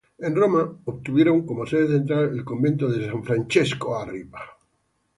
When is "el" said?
2.35-2.43